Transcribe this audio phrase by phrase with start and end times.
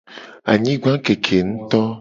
[0.51, 1.81] Anyigba keke nguto.